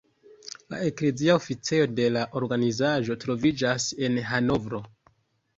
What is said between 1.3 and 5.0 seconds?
oficejo de la organizaĵo troviĝas en Hanovro.